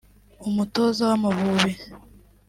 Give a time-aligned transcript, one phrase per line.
[0.47, 1.71] umutoza w’Amavubi